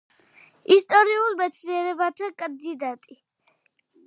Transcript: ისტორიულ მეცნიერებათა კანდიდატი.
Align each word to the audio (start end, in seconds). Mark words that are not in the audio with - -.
ისტორიულ 0.75 1.37
მეცნიერებათა 1.41 2.31
კანდიდატი. 2.41 3.21